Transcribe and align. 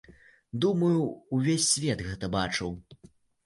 Думаю, 0.65 1.03
увесь 1.39 1.69
свет 1.75 2.05
гэта 2.11 2.33
бачыў. 2.41 2.77